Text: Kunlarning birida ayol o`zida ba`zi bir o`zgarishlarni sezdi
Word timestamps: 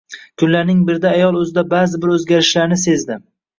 Kunlarning 0.43 0.79
birida 0.87 1.11
ayol 1.19 1.37
o`zida 1.43 1.65
ba`zi 1.77 2.01
bir 2.07 2.17
o`zgarishlarni 2.17 2.83
sezdi 2.89 3.23